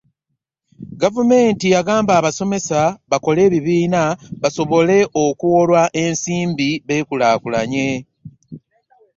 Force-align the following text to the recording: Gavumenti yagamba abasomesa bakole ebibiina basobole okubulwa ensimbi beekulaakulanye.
Gavumenti 1.01 1.65
yagamba 1.75 2.11
abasomesa 2.19 2.79
bakole 3.11 3.39
ebibiina 3.47 4.01
basobole 4.41 4.97
okubulwa 5.23 5.83
ensimbi 6.03 6.69
beekulaakulanye. 6.87 7.89